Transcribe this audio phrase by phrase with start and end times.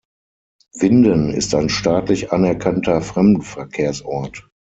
[0.73, 4.49] Winden ist ein staatlich anerkannter Fremdenverkehrsort.